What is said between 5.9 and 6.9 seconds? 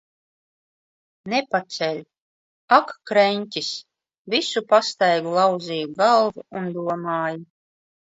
galvu un